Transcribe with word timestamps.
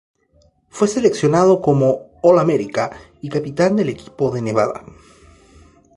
Fue 0.69 0.87
seleccionado 0.87 1.61
como 1.61 2.09
All-America, 2.23 2.89
y 3.21 3.29
fue 3.29 3.39
capitán 3.39 3.75
del 3.75 3.89
equipo 3.89 4.31
de 4.31 4.41
Nevada. 4.41 4.83